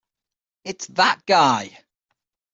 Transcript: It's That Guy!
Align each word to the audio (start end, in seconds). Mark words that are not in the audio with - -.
It's 0.63 0.87
That 0.87 1.27
Guy! 1.27 1.85